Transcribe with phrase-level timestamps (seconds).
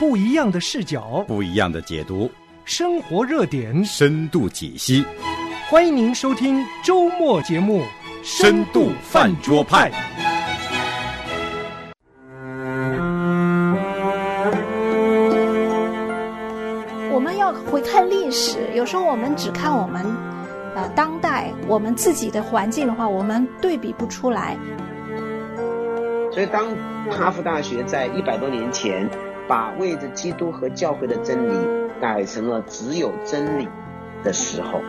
[0.00, 2.30] 不一样的视角，不一样的解读，
[2.64, 5.04] 生活热点，深度解析。
[5.68, 7.82] 欢迎您收听周末节目
[8.22, 9.90] 《深度饭桌派》。
[17.12, 20.02] 我们要回看历史，有时候我们只看我们
[20.74, 24.56] 呃当代我们自己的环境的话，我们对比不出来。
[26.32, 26.74] 所以，当
[27.10, 29.06] 哈佛大学在一百多年前
[29.50, 33.68] 把为着基督和教会的真理改成了只有真理
[34.22, 34.80] 的时候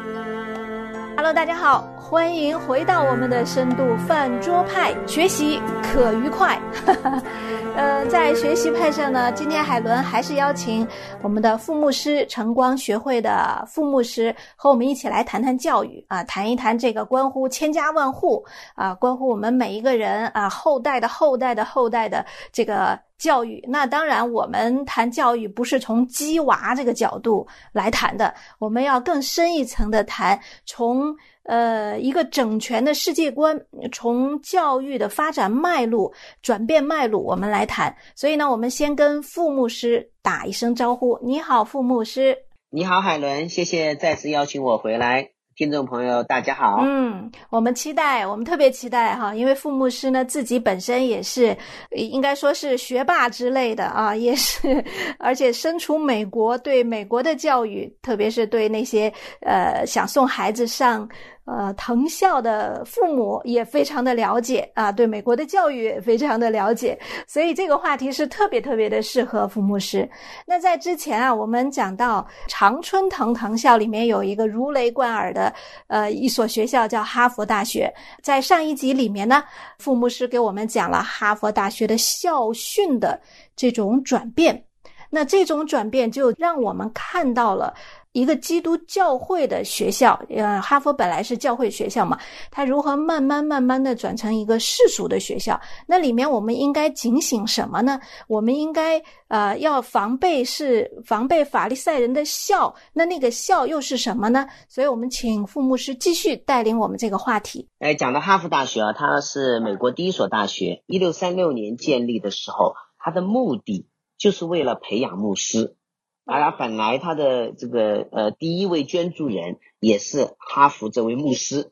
[1.18, 5.60] ，Hello，大家好，欢迎回到我们的深度饭桌派，学习
[5.92, 6.62] 可愉快。
[7.76, 10.88] 呃，在学习派上呢，今天海伦还是邀请
[11.24, 23.64] 我们的副牧师晨光学会的副牧师和我们一起来谈谈教育啊，谈一谈这个关乎千家万户啊，关乎我们每一个人啊后代的后代的后代的这个教育。
[23.70, 31.16] 那当然，我们谈教育不是从鸡娃这个角度来谈的，我们要更深一层的谈从。
[31.44, 33.60] 呃，一个整全的世界观，
[33.92, 36.14] 从教育的发展脉络、
[36.44, 37.94] 转变脉络，我们来谈。
[38.16, 41.20] 所以呢，我们先跟傅牧师打一声招呼。
[41.24, 42.38] 你好，傅牧师。
[42.70, 43.50] 你好，海伦。
[43.50, 45.32] 谢谢再次邀请我回来。
[45.56, 46.80] 听众朋友，大家好。
[46.82, 51.56] 嗯，我们期待，我们特别期待哈，因为傅牧师呢自己本身也是，
[51.92, 54.84] 应该说是学霸之类的啊，也是，
[55.20, 61.08] 而且身处美国，对美国的教育，特别是对那些呃想送孩子上。
[61.46, 66.98] 呃，藤校的父母也非常的了解啊，对美国的教育也非常的了解，
[67.28, 70.08] 所以这个话题是特别特别的适合父牧师。
[70.46, 75.52] 那在之前啊，我们讲到常春藤藤校里面有一个如雷贯耳的
[75.88, 79.44] 呃一所学校叫哈佛大学，在上一集里面呢，
[79.80, 83.20] 父牧师给我们讲了哈佛大学的校训的
[83.56, 84.64] 这种转变，
[85.12, 87.72] 那这种转变就让我们看到了。
[88.14, 92.20] 一个基督教会的学校，呃，哈佛本来是教会学校嘛，
[92.52, 95.58] 它如何慢慢慢慢的转成一个世俗的学校？
[95.88, 97.98] 那里面我们应该警醒什么呢？
[98.28, 104.46] 我们应该呃要防备是防备法利赛人的笑，那那个笑又是什么呢？
[104.68, 107.70] 所以我们请傅牧师继续带领我们这个话题。
[107.80, 113.88] 哎，讲到哈佛大学啊，它是美国第一所大学，一六三六年建立的时候，它的目的
[114.22, 115.76] 就是为了培养牧师。
[116.24, 121.72] 而本来他的这个呃第一位捐助人也是哈佛这位牧师，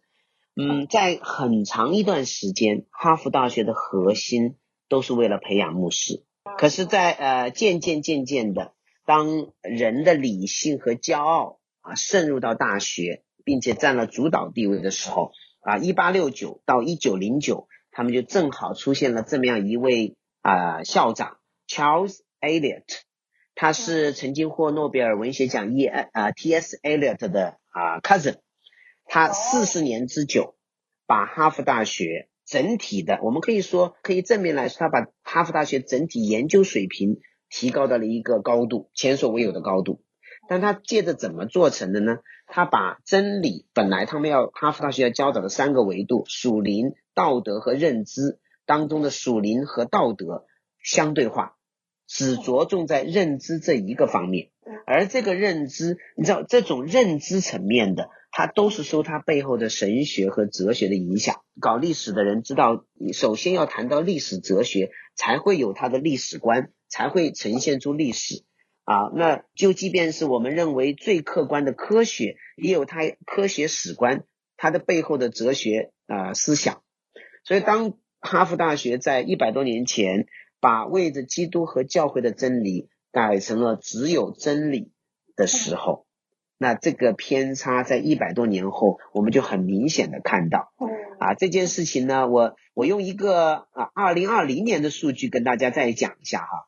[0.55, 4.55] 嗯，在很长一段时间，哈佛大学的核心
[4.89, 6.23] 都是为了培养牧师。
[6.57, 8.73] 可是，在呃渐渐渐渐的，
[9.05, 15.31] 当人的理性和骄傲啊渗入到大学，并且占了主导地位的时候，
[15.61, 21.37] 啊，一八六九到一九零九，他们就正好出现了这么样一位啊校长
[21.67, 22.83] Charles Eliot。
[23.55, 28.37] 他是曾经获诺贝尔文学奖 E 啊 T S Eliot 的啊 cousin，
[29.05, 30.55] 他四十年之久，
[31.05, 37.19] 把哈佛大学整体的，我们可以说可以正面来说，他把哈佛大学整体研究水平
[37.49, 40.01] 提高到了一个高度，前所未有的高度。
[40.47, 42.19] 但他借着怎么做成的呢？
[42.47, 50.45] 他把真理本来他们要哈佛大学要教导的三个维度——属灵、道德和认知当中的属灵和道德
[50.81, 51.57] 相对化。
[52.09, 54.49] 只着重在认知这一个方面，
[54.87, 61.41] 而这个认知，你知道这种认知层面的，它都是受它背后的神学和哲学的影响。
[61.61, 62.83] 搞历史的人知道，
[63.13, 68.43] 首先要谈到历史哲学，才会有它的历史观，才会呈现出历史。
[68.85, 74.23] 啊，那就即便是我们认为最客观的科学，也有它科学史观，
[74.57, 76.81] 它的背后的哲学啊思想。
[77.43, 80.25] 所以，当哈佛大学在一百多年前。
[80.59, 84.91] 把为着基督和教会的真理改成了只有真理
[85.35, 86.05] 的时候，
[86.57, 90.71] 那这个偏差在一百多年后，我们就很明显的看到。
[91.19, 96.67] 啊，这件事情呢，我我用一个啊二零二零年的数据跟大家再讲一下哈。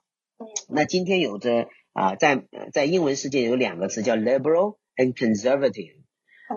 [0.69, 2.43] 那今天有着啊在
[2.73, 6.01] 在英文世界有两个词叫 liberal and conservative。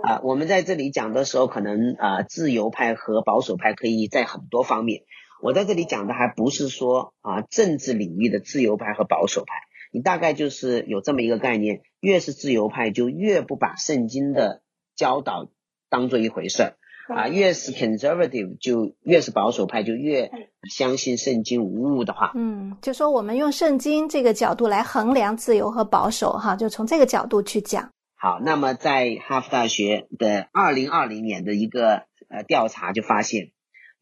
[0.03, 5.03] 啊，我们在这里讲的时候，可能啊自由派和保守派可以在很多方面。
[5.43, 9.53] 我在这里讲的还不是说啊政治领域的自由派和保守派，
[9.93, 14.63] 你大概就是有这么一个概念，越是自由派就越不把圣经的
[14.97, 15.49] 教导
[15.91, 16.77] 当做一回事儿
[17.15, 20.31] 啊，越是 conservative 就越是保守派就越
[20.71, 22.33] 相信圣经无误的话。
[22.35, 27.91] 嗯，就说我们用圣经这个角度来衡量自由和保守哈，就从这个角度去讲。
[28.17, 33.51] 好，那么在哈佛大学的二零二零年的一个呃调查就发现。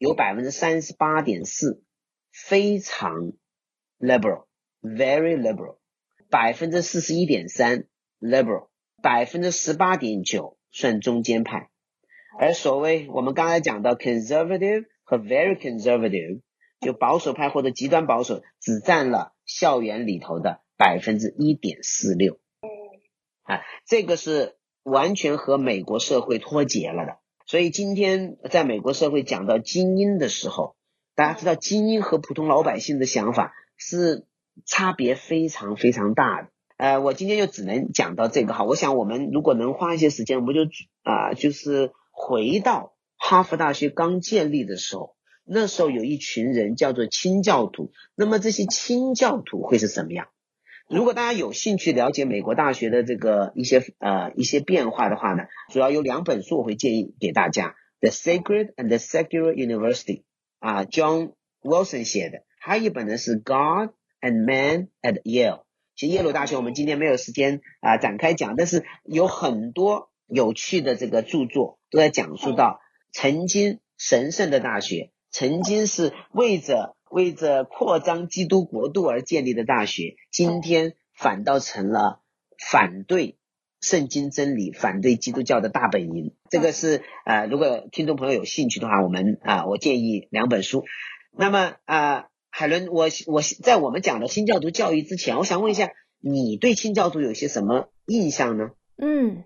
[0.03, 1.81] 有百分之三十八点四，
[2.29, 3.31] 非常
[3.99, 5.77] liberal，very liberal
[6.29, 7.87] 百分之四十一点三
[8.19, 8.67] liberal，
[9.01, 11.69] 百分之十八点九算中间派，
[12.37, 16.41] 而所谓我们刚才讲到 conservative 和 very conservative，
[16.81, 22.41] 就保守派或者极端保守，只占了校园里头的百分之一点四六。
[23.43, 27.22] 啊，这个是完全和美国社会脱节了的。
[27.45, 30.75] 所以今天在美国社会讲到精英的时候，
[31.15, 34.25] 大家知道精英和普通老百姓的想法是
[34.65, 36.47] 差别非常非常大的。
[36.77, 38.63] 呃，我今天就只能讲到这个哈。
[38.63, 40.61] 我想我们如果能花一些时间，我们就
[41.03, 47.91] 啊，就是回到哈佛大学刚建立的时候，那时候有一群人叫做清教徒。
[48.15, 50.27] 那么这些清教徒会是什么样？
[50.89, 57.69] 如果大家有兴趣了解美国大学的这个一些呃一些变化的话呢，主要有两本书我会建议给大家，
[58.01, 60.21] 《The Sacred and the Secular University》
[60.59, 65.59] 啊，John Wilson 写的，还有一本呢是《God and Man at Yale》。
[65.95, 72.81] 其实耶鲁大学我们今天没有时间啊展开讲，但是有很多有趣的这个著作都在讲述到
[73.11, 76.95] 曾经神圣的大学，曾经是为着。
[77.13, 82.21] 为着扩张基督国度而建立的大学，今天反倒成了
[82.71, 83.37] 反对
[83.79, 86.33] 圣经真理、反对基督教的大本营。
[86.49, 90.85] 这个是呃，如果听众朋友有兴趣的话，我们啊，我建议两本书。
[91.37, 98.71] 那么啊，海伦，我我在我们讲的新教徒教育之前，我想问一下，你对新教徒有些什么印象呢？
[98.97, 99.43] 嗯。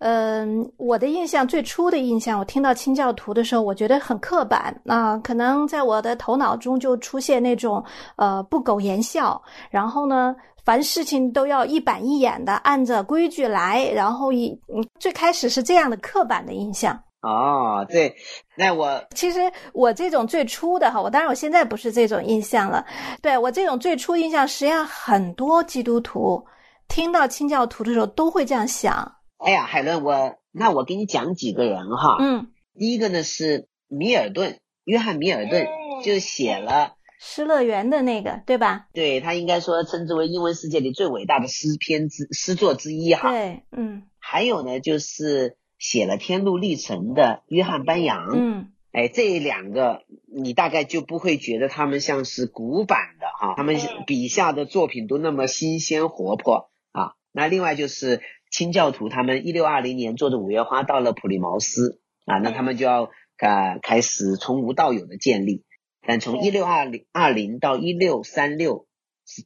[0.00, 7.84] 嗯，我的印象最初的印象，我听到清教徒的时候，我觉得很刻板啊，可能在我的头脑中就出现那种
[8.16, 14.58] 呃不苟言笑，然后呢，凡事情都要一板一眼的按着规矩来，然后一
[14.98, 16.98] 最开始是这样的刻板的印象。
[17.20, 18.14] 哦，对，
[18.56, 19.40] 那我其实
[19.74, 22.82] 我这种最初的哈，我当然我现在不是这种印象了，
[23.20, 26.42] 对我这种最初印象，实际上很多基督徒
[26.88, 29.06] 听到清教徒的时候都会这样想。
[29.42, 32.18] 哎呀，海伦，我那我给你讲几个人哈。
[32.20, 32.48] 嗯，
[32.78, 35.66] 第一个呢是米尔顿，约翰米尔顿
[36.04, 36.72] 就写了
[37.18, 38.88] 《失乐园》的那个，对吧？
[38.92, 43.32] 对他应该说称之为英文世界里最伟大的诗篇之诗作之一哈。
[43.32, 44.02] 对，嗯。
[44.18, 48.28] 还有呢，就是写了《天路历程》的约翰班扬。
[48.34, 48.72] 嗯。
[48.92, 57.14] 哎，这两个你大概就不会觉得他们像是古板的哈，他们笔下的作品都那么新鲜活泼啊。
[57.32, 58.20] 那另外就是。
[58.50, 63.04] 清教徒他们一六二零年坐着五月花到了普利茅斯啊，那他们就要
[63.38, 65.64] 啊开始从无到有的建立。
[66.02, 68.86] 但从一六二零二零到一六三六，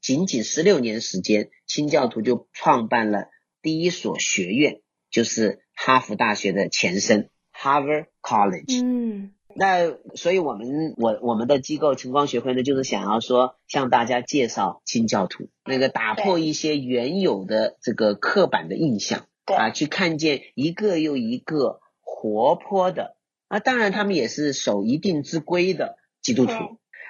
[0.01, 3.29] 仅仅十六年时间，清教徒就创办了
[3.61, 4.81] 第一所学院，
[5.11, 8.83] 就是哈佛大学的前身 Harvard College。
[8.83, 9.33] 嗯。
[9.57, 23.17] 那所以，我们我我们的机构晨光学会呢，就是想要说向大家介绍清教徒，那个打破一些原有的这个刻板的印象，啊，去看见一个又一个活泼的
[23.47, 26.53] 啊，当然他们也是守一定之规的基督徒。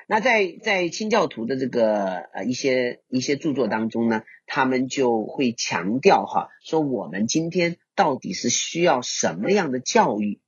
[0.07, 10.41] 那在在清教徒的这个呃一些一些著作当中呢，他们就会强调哈，说我们今天到底是需要什么样的教育？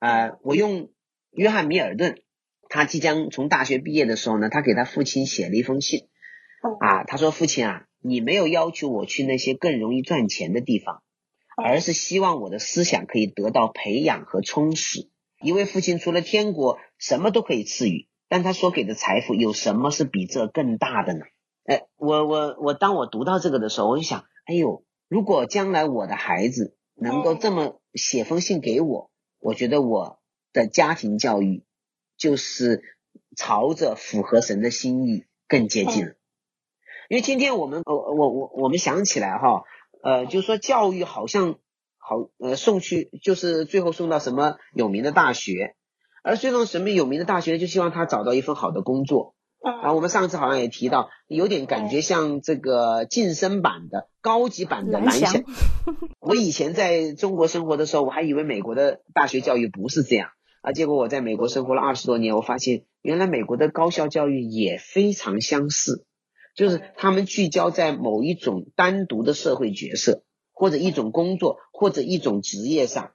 [0.00, 0.88] 呃，我用。
[1.36, 2.22] 约翰米尔顿，
[2.70, 6.08] 他即将从大学毕业的时候呢，他给他父亲写了一封信，
[6.80, 11.02] 啊，他说：“父亲啊，你没有要求我去那些更容易赚钱的地方，
[11.62, 15.10] 而是希望我的思想可以得到培养和充实。
[15.42, 21.20] 一位父亲除了天国什么都可以赐予，但他所给的财富有什么是比这更大的呢？”
[21.68, 30.18] 哎，我我我，当我读到这个的时候，我就想，哎呦，如果将来我的孩子能够这么写封信给我，我觉得我。
[30.56, 31.62] 的家庭教育
[32.16, 32.82] 就是
[33.36, 36.14] 朝着符合神的心意更接近了，
[37.10, 39.64] 因为今天我们我我我我们想起来哈，
[40.02, 41.56] 呃，就是说教育好像
[41.98, 45.76] 好呃送去就是最后送到什么有名的大学，
[46.24, 55.44] 而最终什么有名的大学就希望他找到一份好的工作，啊，我们上次好像也提到，有点感觉像这个晋升版的高级版的蓝翔。
[56.20, 60.30] 我以前在中国生活的时候，我还以为美国的大学教育不是这样。
[60.66, 66.04] 啊，结果我在美国生活了二十多年，我发现原来美国的高校教育也非常相似，
[66.56, 73.12] 就是他们聚焦在某一种单独的社会角色，或者一种工作，或者一种职业上，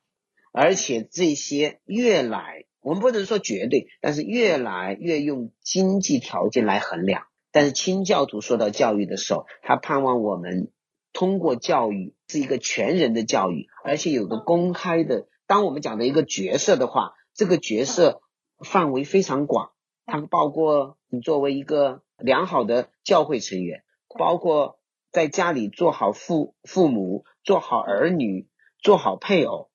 [0.54, 7.24] 而且这些越来，我们不能说绝对，但是越来越用经济条件来衡量。
[7.52, 10.72] 但是清教徒说到教育的时候，他盼望我们
[11.12, 17.12] 通过教育是一个全人的教育，而且有个公开的，当我们讲的一个角色的话。
[17.34, 18.22] 这个角色
[18.64, 19.72] 范围非常广，
[20.06, 23.84] 它包括你作为一个良好的教会成员，
[24.18, 24.80] 包括
[25.12, 28.48] 在家里做好父父母，做好儿女，
[28.80, 29.70] 做好配偶，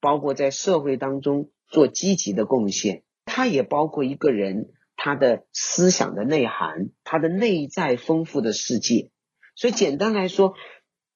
[0.00, 3.02] 包括在社会当中做积极的贡献。
[3.26, 9.10] 它也包括一个人他的思想的内涵，他的内在丰富的世界。
[9.56, 10.54] 所以简单来说，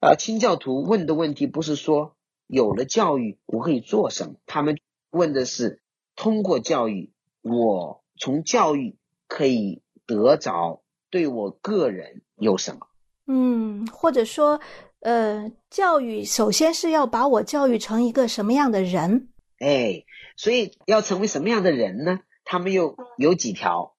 [0.01, 2.17] 呃，清教徒问的问题不是说
[2.47, 4.79] 有了教育我可以做什么，他们
[5.11, 5.81] 问的是
[6.17, 7.13] 通过教育，
[7.43, 8.97] 我从教育
[9.27, 12.87] 可以得着对我个人有什么？
[13.27, 14.61] 嗯，或者说，
[15.01, 19.29] 呃，教育首先是要把我教育成一个什么样的人？
[19.59, 20.05] 哎，
[20.37, 22.21] 所以要成为什么样的人呢？
[22.45, 23.95] 他们又有几条。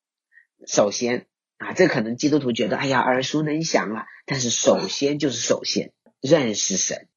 [0.66, 7.08] 首先啊，这可能基督徒觉得哎呀耳熟能详了，但是首先就是首先认识神。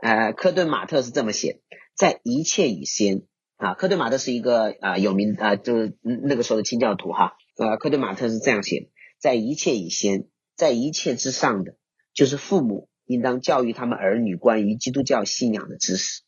[0.00, 1.60] 呃，科顿马特是这么写，
[2.02, 3.22] 在一切以先
[3.54, 7.34] 啊，科顿马特是一个啊有名啊，就是那个时候的清教徒哈。
[7.56, 8.90] 呃，科顿马特是这样写，
[9.20, 10.26] 在一切以先。
[10.56, 11.76] 在一切之上的，
[12.12, 16.22] 就是父母应当教育他们儿女关于基督教信仰的知识，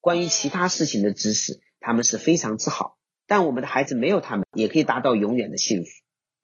[0.00, 2.96] 关于其他事情的知识，他们是非常之好。
[3.26, 5.88] 但我们的孩子没有他们，也可以达到永远的幸福。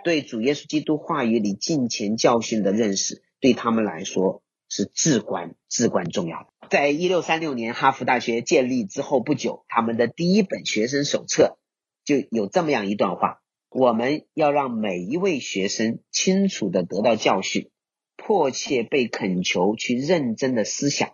[0.03, 6.52] 对主耶稣基督话语里近前教训的认识，对他们来说是至关至关重要的。
[6.73, 11.59] 在一六三六年哈佛大学建立之后不久，他们的第一本学生手册
[12.03, 13.43] 就有这么样一段话。
[13.69, 17.71] 我们要让每一位学生清楚的得到教训，
[18.17, 21.13] 迫切被恳求去认真的思想，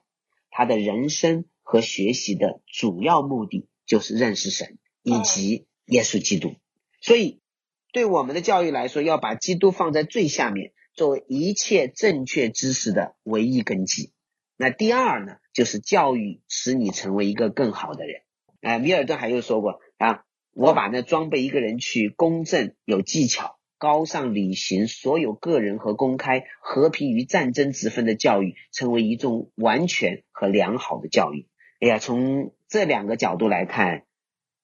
[0.49, 6.55] 他的人生和学习的主要目的就是认识神以及耶稣基督。
[7.00, 7.41] 所以，
[7.93, 14.12] 对我们的教育来说，要把基督放在最下面，作为一切正确知识的唯一根基。
[14.61, 18.23] 那第二呢，就是教育使你成为一个更好的人。
[18.61, 20.25] 哎，米尔顿还又说过啊。
[20.53, 31.47] 我把那装备一个人去公正、有技巧、高尚履行所有个人和公开、和平与战争之分的教育，成为一种完全和良好的教育。
[31.81, 34.03] 哎呀，从这两个角度来看，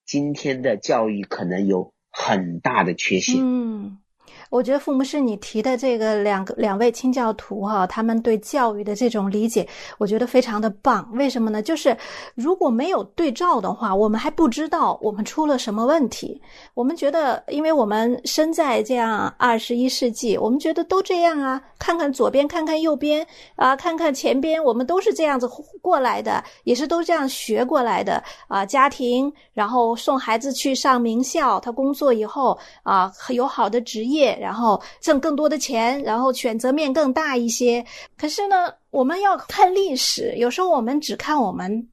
[0.04, 3.36] 今天的教育可能有很大的缺陷。
[3.38, 3.98] 嗯。
[4.50, 9.66] 我觉得父母是你提的这个两个两位清教徒哈，他们对教育的这种理解，
[9.98, 11.08] 我觉得非常的棒。
[11.12, 11.62] 为什么呢？
[11.62, 11.96] 就是
[12.34, 16.40] 如果没有对照的话，我们还不知道我们出了什么问题。
[16.74, 21.60] 我们觉得，因为我们生在这样二十一世纪，我们觉得都这样啊。
[21.78, 23.26] 看看左边，看看右边
[23.56, 25.46] 啊，看看前边，我们都是这样子
[25.82, 28.64] 过来的，也是都这样学过来的啊。
[28.64, 34.13] 家庭，然后送孩子去上名校，他工作以后啊，有好的职业。
[34.14, 37.84] 业然后挣更多的钱，然后选择面更大一些。
[38.16, 41.88] 可是呢，我们要看历史，有时候我们只看我们，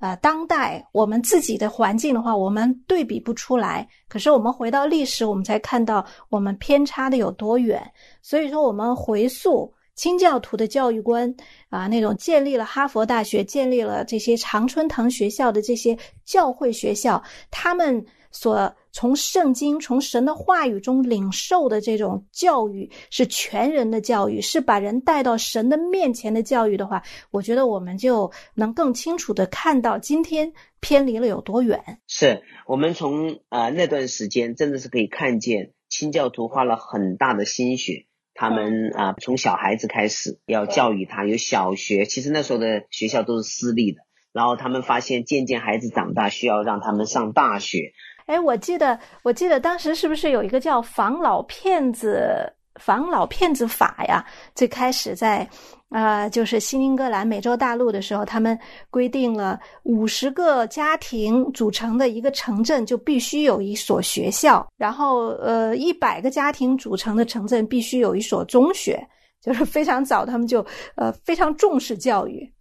[0.00, 3.86] 呃，当代我们自己的环境的话，我们对比不出来。
[4.08, 7.80] 可是我们回到历史，我们才看到我们偏差的有多远。
[8.22, 11.32] 所以说，我们回溯清教徒的教育观
[11.70, 18.04] 啊，那种建立了哈佛大学、建立了这些常春藤学校的这些教会学校，他们。
[18.30, 31.98] 所从圣经、从神的话语中领受的这种教育，是全人的教育，是把人带到神的面前的教育的话，我觉得我们就能更清楚的看到今天偏离了有多远。
[32.06, 43.98] 是我们从呃那段时间真的是可以看见清教徒花了很大的心血，他们啊从小孩子开始要教育他，有小学，其实那时候的学校都是私立的，
[44.32, 47.92] 然后他们发现渐渐孩子长大需要让他们上大学。
[48.26, 54.24] 哎，我记得，我记得当时是不是有一个叫防老骗子、防老骗子法呀？
[54.52, 55.48] 最开始在，
[55.90, 58.58] 呃，就是新英格兰、美洲大陆的时候，他们
[58.90, 69.06] 规定了五十个家庭组成的一个城镇就必须有一所学校，然后，呃，一百个家庭组成的城镇必须有一所中学，
[69.40, 70.66] 就是非常早，他们就
[70.96, 72.52] 呃非常重视教育。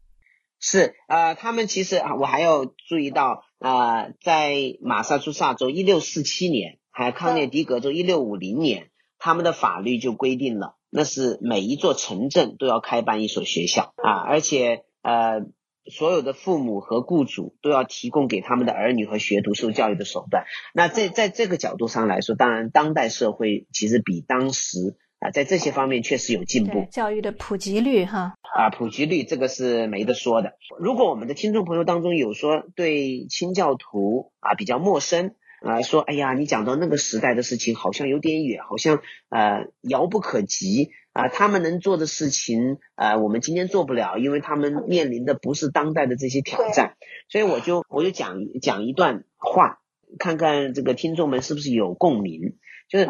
[0.60, 3.42] 是，呃，他们其实啊，我还要注意到。
[3.60, 15.42] 啊，在马萨诸塞州一六四七年，还有康涅狄格州一六五零年，他们的法律就规定了，那是每一座城镇都要开办一所学校啊，而且呃，
[15.90, 20.46] 所有的父母和雇主都要提供给他们的儿女和学徒受教育的手段。
[20.74, 24.98] 那在在这个角度上来说，当然当代社会其实比当时。
[25.20, 30.54] 啊，在这些方面确实有进步，教育的普及率哈啊，普及率这个是没得说的。
[30.78, 46.98] 如果我们的听众朋友当中有说对清教徒啊比较陌生啊，说哎呀，你讲到那个时代的事情好像有点远，好像呃遥不可及啊，他们能做的事情呃，我们今天做不了，因为他们面临的不是当代的这些挑战，
[47.30, 49.80] 所以我就我就讲讲一段话，
[50.20, 52.58] 看看这个听众们是不是有共鸣，
[52.90, 53.10] 就是。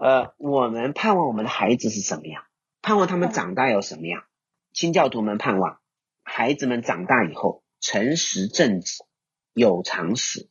[0.00, 2.42] 呃，我们盼望我们的孩子是什么样？
[2.80, 4.24] 盼望他们长大要什么样？
[4.72, 5.78] 新教徒们盼望
[6.22, 9.04] 孩子们长大以后诚实正直、
[9.52, 10.48] 有常识、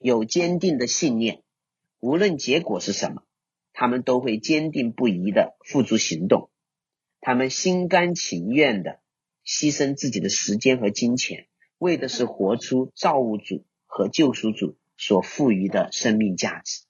[0.00, 1.44] 有坚定的信念，
[2.00, 3.22] 无论结果是什么，
[3.72, 6.50] 他们都会坚定不移的付诸行动。
[7.20, 8.98] 他们心甘情愿的
[9.46, 11.46] 牺牲自己的时间和金钱，
[11.78, 16.82] 为的是活出造物主和救赎主所赋予的生命价值。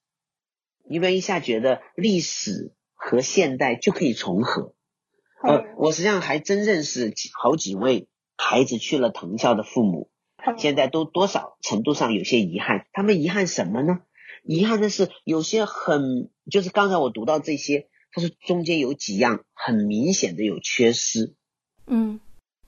[0.89, 4.75] 你们一下觉得历史和现代就可以重合？
[5.43, 10.11] 呃，我实际上还真认识好几位孩子去了藤校的父母，
[10.57, 12.87] 现在都多少程度上有些遗憾。
[12.93, 14.01] 他们遗憾什么呢？
[14.45, 17.89] 遗憾的是有些很，就是刚才我读到这些。
[18.15, 21.35] 他说中间有几样很明显的有缺失，
[21.87, 22.21] 嗯，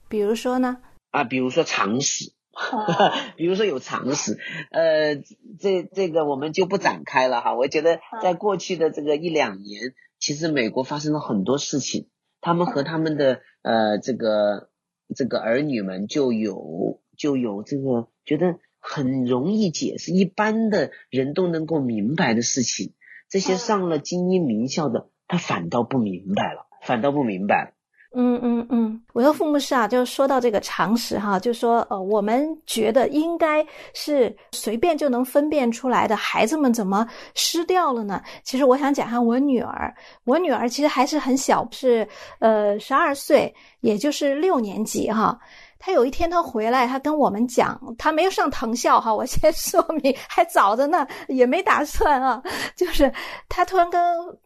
[0.09, 0.81] 比如说呢？
[1.11, 2.33] 啊，比如说常识，
[3.35, 4.37] 比如说有常识，
[4.71, 5.15] 呃，
[5.59, 7.53] 这这个我们就不展开了哈。
[7.53, 12.07] 我觉得在过去的这个一两年，其实美国发生了很多事情，
[12.41, 14.69] 他们和他们的呃这个
[15.15, 22.93] 这个儿女们就有就有这个觉得很容易解释，一般的人都能够明白的事情，
[23.29, 25.09] 这些上了精英名校的。
[25.27, 27.73] 他反倒不明白了，反倒不明白。
[28.17, 38.21] 嗯嗯嗯，我的父母是啊，就说到这个常识哈，就说呃，我们觉得应该是随便就能分辨出来的，孩子们怎么失掉了呢？
[38.43, 39.93] 其实我想讲下我女儿，
[40.23, 42.07] 我女儿其实还是很小，是
[42.39, 45.37] 呃十二岁，也就是六年级哈。
[45.77, 52.41] 他有一天，他回来，他跟我们讲，他没有上藤校哈，我先 说明，还早着呢，也没打算啊。
[52.75, 53.11] 就是
[53.49, 54.01] 他突然跟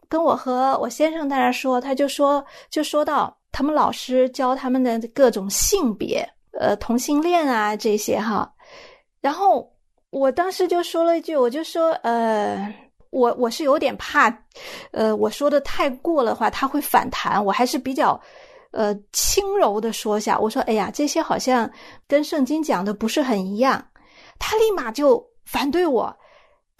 [0.06, 8.50] 跟我和我先生在那说，他就说，就说到他们老师教他们的各种性别，呃，同性恋啊这些哈。
[9.20, 9.70] 然后
[10.10, 12.74] 我当时就说了一句，我就说，呃，
[13.10, 14.30] 我我是有点怕，
[14.90, 18.20] 呃，我说的太过的话，他会反弹，我还是比较。
[18.72, 21.68] 呃，轻柔的说下，我说，哎呀，这些好像
[22.06, 23.84] 跟圣经讲的不是很一样。
[24.38, 26.16] 他立马就反对我，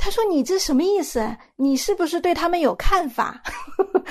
[0.02, 1.22] 他说：“你这什么意思？
[1.56, 3.38] 你是不是对他们有看法？”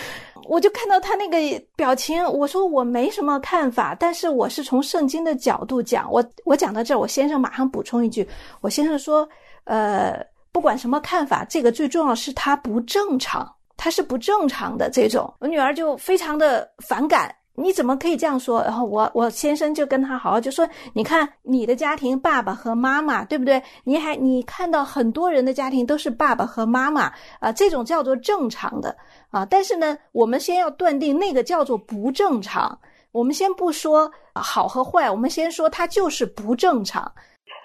[0.48, 1.38] 我就看到他那个
[1.76, 6.12] 表情，我说我没什么看法，但是我是从圣经的角度讲。
[6.12, 8.28] 我我讲到这儿，我先生马上补充一句，
[8.62, 9.28] 我先生说
[9.66, 17.34] ：“呃，不管什么看法，这个最重要是他不正常，他是不正常的这种。”我女儿就非常的反感。
[17.56, 18.64] 你怎么可以这样说？
[18.64, 23.62] 然后我我先生就跟他好好就说：“你看你的家庭，爸爸和妈妈，对不对？
[23.84, 28.96] 你还你看到很多人的家庭都是爸爸和妈妈啊，这种叫做正常的
[29.30, 29.46] 啊。
[29.46, 32.80] 但是呢，我们先要断定那个叫做不正常。
[33.12, 37.12] 我们先不说好和坏，我们先说他就是不正常。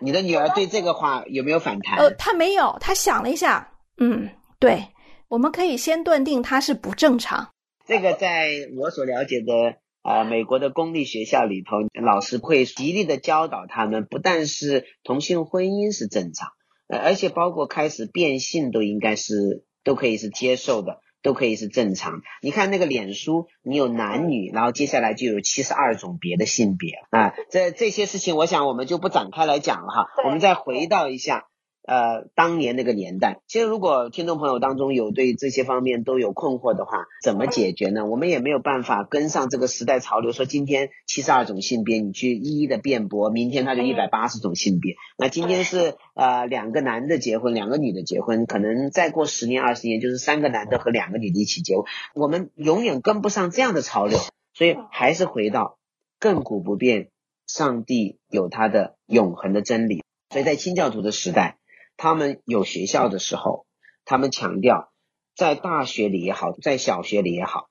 [0.01, 1.99] 你的女儿对这个话有没有反弹？
[1.99, 3.69] 呃，她没有，她想了一下，
[3.99, 4.85] 嗯，对，
[5.29, 7.47] 我们可以先断定他是不正常。
[7.87, 9.77] 这个在我所了解的。
[10.05, 16.51] 啊，美国的公立学校里头，老师会极力的教导他们，不但是同性婚姻是正常，
[16.89, 22.21] 呃，而且包括开始变性都应该是都可以是接受的，都可以是正常。
[22.43, 31.47] 你看那个脸书，你有男女，然后接下来就有七十二种别的性别啊，这这些事情，我想我们就不展开来讲了哈，我们再回到一下。
[31.87, 38.07] 呃，当年那个年代，其实如果听众朋友当中有对这些方面都有困惑的话，怎么解决呢？
[38.07, 44.95] 我们也没有办法跟上这个时代潮流，说今天七十二种性别，你去一一的辩驳，明天他就一百八十种性别。
[45.19, 54.19] 那今天是呃两个男的结婚，两个女的结婚，可能再过十年二十年就是三个男的和两个女的一起结婚，我们永远跟不上这样的潮流，
[54.55, 55.77] 所以还是回到
[56.19, 57.11] 亘古不变，
[57.47, 60.03] 上帝有他的永恒的真理。
[60.31, 61.59] 所以在清教徒的时代。
[61.97, 63.67] 他们有学校的时候，
[64.05, 64.93] 他们强调，
[65.37, 67.71] 在大学里也好，在小学里也好，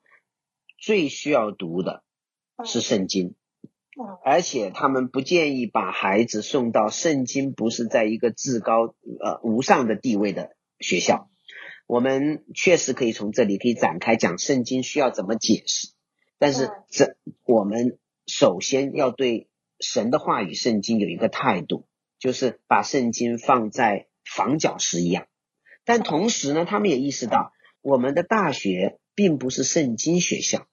[0.78, 2.02] 最需要读的
[2.64, 3.34] 是圣经，
[4.24, 11.30] 而且他们不建议把孩子送到圣经不是在一个至高呃无上的地位的学校。
[11.86, 15.88] 我们确实可以从这里可以展开讲圣经需要怎么解释，
[16.38, 19.48] 但是这我们首先要对
[19.80, 21.86] 神的话语圣经有一个态度，
[22.18, 24.08] 就是把圣经放在。
[24.24, 25.26] 房角石一样，
[25.84, 30.66] 但同时呢，他们也意识到我们的大学并不是圣经学校，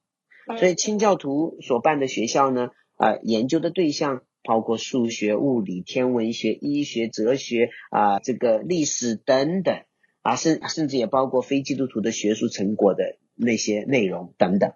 [0.60, 9.82] 所以清教徒所办的学校呢，啊，研究的对象包括数学、物理、天文学、医学、哲学啊，这个历史等等。
[10.24, 14.74] 啊，甚甚至也包括非基督徒的学术成果的那些内容等等，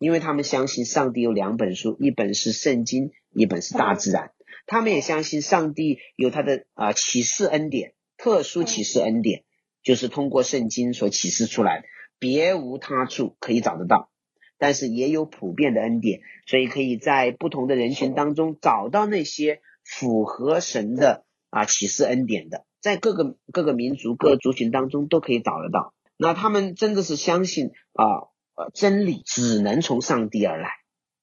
[0.00, 4.32] 因为他们相信上帝有两本书，一本是圣经，一本是大自然。
[4.66, 9.44] 他们也相信上帝有他的啊启示恩典，特殊启示恩典，
[9.82, 11.84] 就是通过圣经所启示出来，
[12.18, 14.10] 别无他处可以找得到。
[14.60, 25.94] 但是也有普遍的恩典，所以可以在不同的人群当中找到那些符合神的啊启示恩典的，在各个各个民族、各个族群当中都可以找得到。
[26.16, 28.04] 那他们真的是相信啊，
[28.56, 30.70] 呃，真理只能从上帝而来，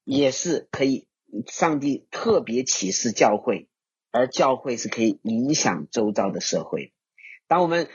[0.06, 1.10] 也是可以
[1.48, 3.68] 上帝特别启示教会，
[4.12, 6.94] 而教会是可以影响周遭的社会。
[7.48, 7.88] 当我们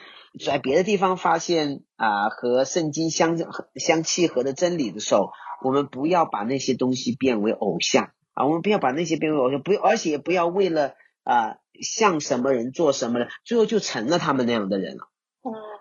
[0.44, 3.37] 在别的地方发现啊和圣经相
[3.74, 5.31] 相契合的真理的时候，
[5.64, 15.11] 我们不要把那些东西变为偶像啊，我们不要把那些变为偶像，不，而且不要为了啊像什么人做什么人，最后就成了他们那样的人了。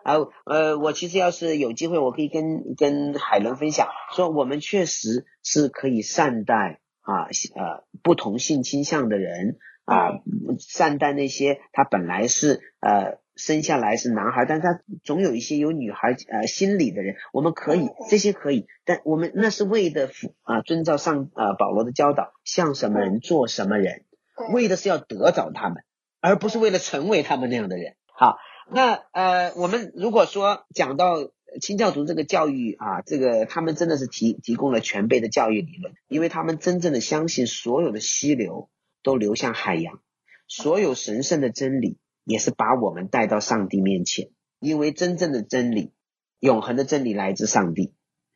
[0.04, 10.22] 啊呃，我其实要是有机会，我可以跟跟海伦分享，说我们确实是可以善待啊呃不同性倾向的人啊，
[10.60, 13.19] 善待那些他本来是呃。
[13.39, 20.10] 生下来是男孩，但他总有一些有女孩呃心理的人，我们可以这些可以，但我们那是为的
[20.41, 24.04] 啊遵照上呃保罗的教导，像什么人做什么人，
[24.52, 25.86] 为的是要得着他们，
[26.19, 27.95] 而不是为了成为他们那样的人。
[28.08, 28.36] 好，
[28.69, 31.15] 那呃我们如果说讲到
[31.62, 38.69] 清教徒这个教育啊，这个他们真的是提提供了全备的教育理论，因为他们真正的相信所有的溪流
[39.03, 40.01] 都流向海洋，
[40.47, 41.97] 所有神圣的真理。
[42.25, 45.93] 也是把我们带到上帝面前，因为真正的真理、
[46.39, 47.95] 永恒的真理来自上帝。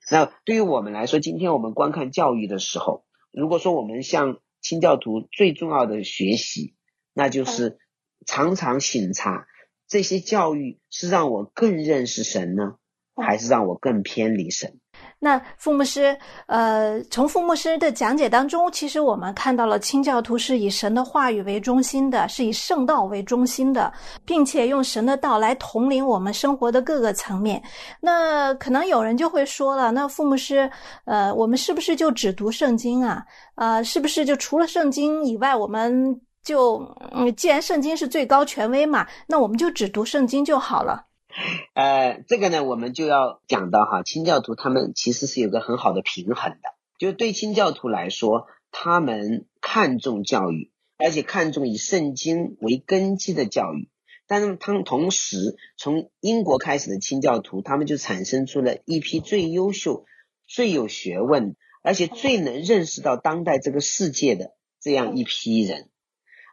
[0.10, 6.74] 那对于我们来说，今天我们观看教育的时候，如果说我们向清教徒最重要的学习，
[7.14, 7.78] 那就是
[8.26, 9.46] 常常醒察
[9.88, 12.78] 这些教育是让我更认识神呢，
[13.22, 14.72] 还是让我更偏离神？
[15.20, 16.16] 那傅牧师，
[16.48, 23.92] 呃，从傅牧师的讲解当中，其实我们看到了清教徒是以神的话语为中心的，是以圣道为中心的，
[24.26, 27.62] 并且用神的道来统领我们生活的各个层面。
[28.02, 30.70] 那可能有人就会说了，那傅牧师，
[31.06, 33.24] 呃，我们是不是就只读圣经啊？
[33.56, 36.80] 啊，是不是就除了圣经以外，我们就
[37.14, 41.06] 嗯，既然圣经是最高权威嘛，那我们就只读圣经就好了？
[41.74, 46.60] 呃，这个呢，我们就要讲到哈，清教徒他们其实是有个很好的平衡的，
[47.00, 53.90] 就对清教徒来说，他们看重教育，而且看重以圣经为根基的教育，
[54.28, 60.06] 但是他们同时从英国开始的清教徒，他们就产生出了一批最优秀、
[60.46, 65.90] 最有学问，而且最能认识到当代这个世界的这样一批人。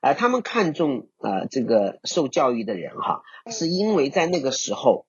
[0.01, 5.07] 呃，他们看重呃这个受教育的人哈，是因为在那个时候，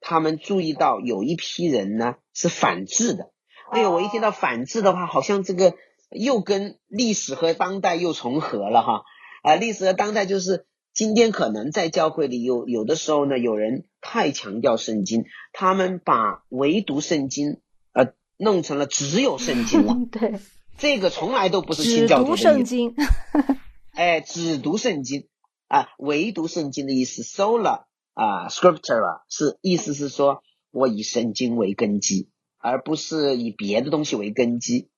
[0.00, 3.30] 他们注意到有一批人呢是反智的。
[3.70, 5.74] 哎呦，我一听到反智的话，好像这个
[6.10, 9.02] 又跟历史和当代又重合了哈。
[9.42, 17.60] 啊，历史和当代就是今天可能在教会里有有的时候呢，有人太强调圣经，他们把唯独圣经
[17.92, 19.96] 呃弄成了只有圣经了。
[20.12, 20.34] 对，
[20.78, 22.94] 这个从来都不是新教徒圣经。
[23.94, 25.28] 哎，只读圣经
[25.68, 34.88] 啊，唯读圣经的意思，sola 啊，scriptura 是意思是说我以圣经为根基，而不是以别的东西为根基。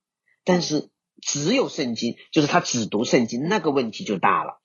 [0.45, 4.61] 但是只有圣经，就是他只读圣经，那个问题就大了。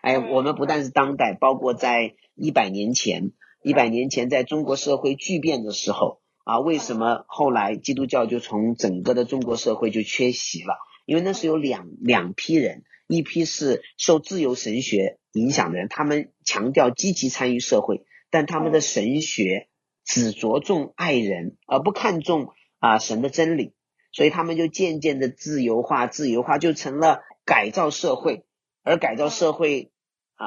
[0.00, 10.78] 哎，我们不但是当代，包括在一百年前，一百年前在中国社会巨变的时候啊，为什么后来基督教就从整个的中国社会就缺席了？
[11.04, 12.82] 因为那是有两两批人。
[13.06, 19.68] 一批是受自由神学影响的人，他们强调积极参与社会，但他们的神学
[20.04, 23.74] 只着重爱人，而不看重啊神的真理，
[24.12, 28.44] 所以他们就渐渐的自由化，自由化就成了改造社会，
[28.82, 29.92] 而改造社会
[30.36, 30.46] 啊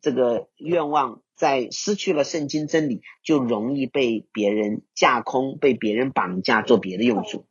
[0.00, 7.46] 这个愿望在失去了圣经真理，就容易被别人架空，被别人绑架做别的用处。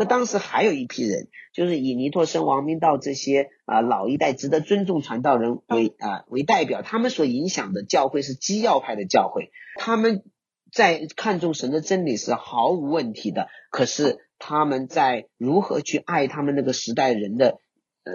[0.00, 10.24] 可当时还有一批人，就是以尼托生、王明道这些啊老一代值得尊重传道人为啊为代表，他们所影响的教会是基要派的教会，他们
[10.72, 13.48] 在看重神的真理是毫无问题的。
[13.70, 17.58] 可是他们在如何去爱他们那个时代人的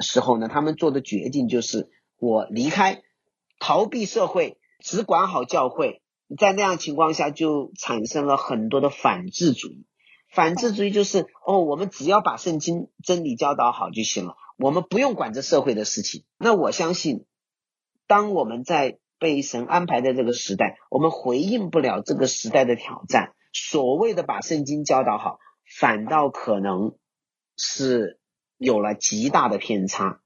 [0.02, 0.48] 时候呢？
[0.48, 3.04] 他们做的决定就是我离开，
[3.60, 6.02] 逃避社会，只管好教会。
[6.39, 9.86] 在那样情况下，就产生了很多的反智主义。
[10.36, 16.26] 反智主义就是哦，我们只要把圣经真理教导好就行了，我们不用管这社会的事情。
[16.38, 17.26] 那我相信，
[18.06, 23.32] 当我们在被神安排的这个时代，我们回应不了这个时代的挑战。
[23.54, 25.39] 所谓的把圣经教导好，
[25.80, 26.98] 反倒可能
[27.56, 28.19] 是
[28.58, 30.19] 有了极大的偏差。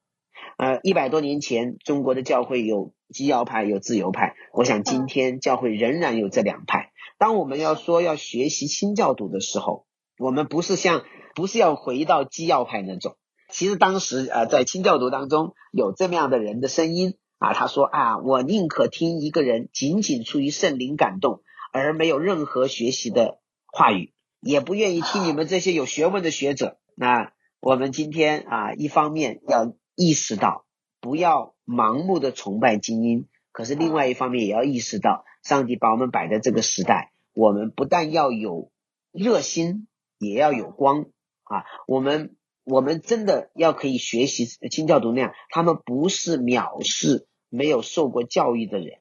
[0.57, 4.33] 呃，一百多年前，中国的教会有基要派，有自由派。
[4.53, 6.91] 我想今天教会仍然有这两派。
[7.19, 9.85] 当我们要说要学习新教徒的时候，
[10.19, 11.03] 我们不是像
[11.33, 13.15] 不是要回到基要派那种。
[13.49, 26.77] 其实当时呃，在清教徒当中有这么样的人的声音啊，他说啊，我宁可听一个人仅仅出于圣灵感动，而没有任何学习的话语，也不愿意听你们这些有学问的学者。
[26.95, 30.65] 那我们今天啊，一方面要意识到
[30.99, 38.69] 不要盲目的崇拜精英，可是另外一方面也要意识到，上帝把我们摆在这个时代，我们不但要有
[39.11, 39.87] 热心，
[40.19, 41.07] 也要有光
[41.43, 42.35] 啊，我们。
[42.65, 48.99] 我们真的要可以学习清教徒那样，他们不是藐视没有受过教育的人，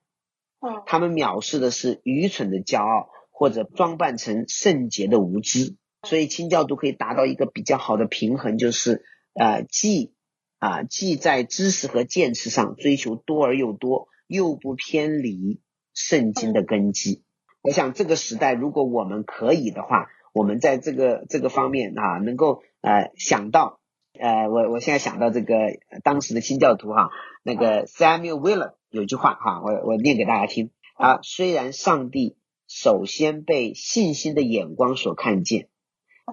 [0.60, 5.76] 嗯，他们藐视的是愚蠢的骄傲或者装扮成圣洁的无知。
[6.04, 9.04] 所以清教徒可以达到一个比较好的平衡，就是
[9.34, 10.14] 呃，既
[10.58, 15.60] 啊既在知识和见识上追求多而又多，又不偏离
[15.92, 17.22] 圣经的根基。
[17.60, 22.62] 我想这个时代，如果我们可以的话，我们在这个这个方面啊，能够。
[22.80, 23.80] 呃，想到，
[24.20, 27.10] 呃，我我现在想到这个当时的清教徒哈，
[27.42, 31.18] 那个 Samuel Wheeler 有句话哈，我我念给大家听啊。
[31.24, 32.36] 虽然上帝
[32.68, 35.68] 首先被信心的眼光所看见，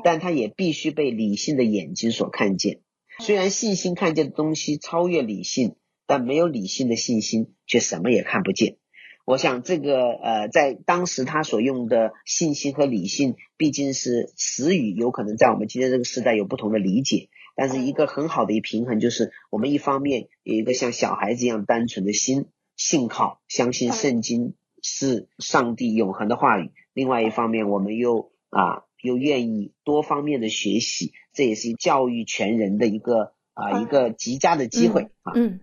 [0.04, 2.82] 但他也必须被理性的眼睛所看见。
[3.18, 8.78] 虽然信心看见的东西超越理性，但没有理性的信心却什么也看不见。
[9.26, 17.30] 我想这个呃，在当时他所用的信心和理性毕竟是词语，有可能在我们今天这个时代有不同的理解。
[17.56, 35.32] 但是一个很好的一平衡就是，我们一方面有一个像小孩子一样单纯的心，信靠、相信圣经是上帝永恒的话语；另外一方面，我们又啊又愿意多方面的学习，这也是教育全人的一个啊一个极佳的机会啊。
[35.34, 35.62] 嗯，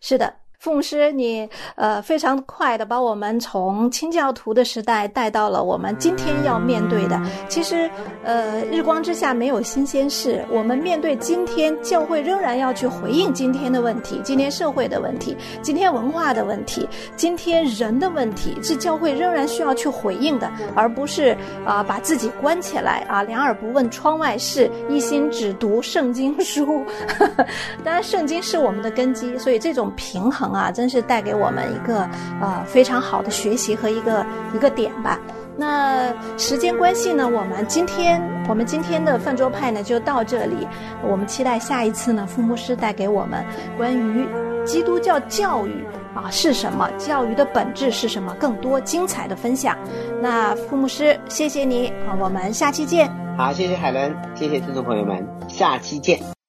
[0.00, 0.41] 是的。
[0.62, 7.20] 奉师，你呃非常快的把我们从清教徒的时代带到了我们今天要面对的。
[7.48, 7.90] 其实，
[8.22, 10.44] 呃，日光之下没有新鲜事。
[10.52, 26.84] 我们面对今天教会仍然要去回应今天的问题，今天社会的问题，今天文化的问题，今天人的问题，是教会仍然需要去回应的，而不是啊把自己关起来啊两耳不闻窗外事，一心只读圣经书。
[27.82, 30.51] 当然，圣经是我们的根基，所以这种平衡。
[30.52, 32.08] 啊，真是带给我们一个
[32.40, 35.18] 呃非常好的学习和一个一个点吧。
[35.56, 40.66] 那时间关系呢，我们今天我们今天的饭桌派呢就到这里。
[41.06, 43.44] 我们期待下一次呢，傅牧师带给我们
[43.76, 44.26] 关于
[44.64, 45.84] 基督教教育
[46.14, 49.76] 啊是什么，教育的本质是什么，更多精彩的分享。
[50.22, 53.10] 那傅牧师，谢谢你啊，我们下期见。
[53.36, 56.41] 好，谢谢海伦，谢谢听众朋友们，下期见。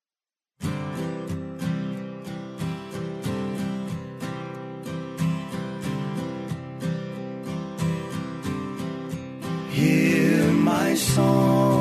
[10.73, 11.72] My song,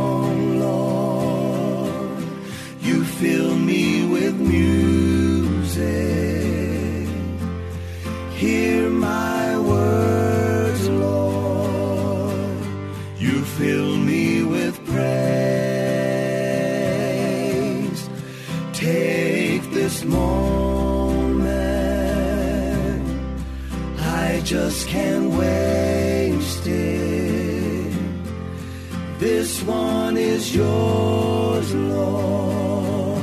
[29.23, 33.23] This one is yours, Lord.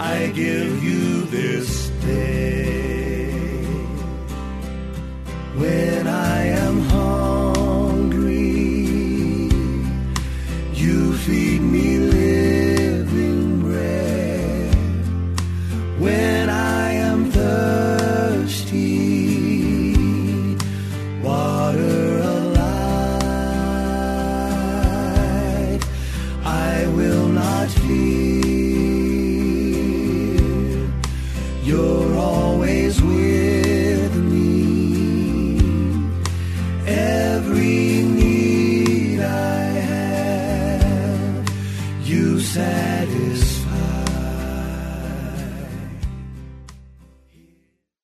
[0.00, 2.81] I give you this day.